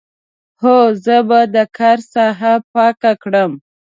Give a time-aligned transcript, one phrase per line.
[0.61, 3.51] هو، زه به د کار ساحه پاک کړم.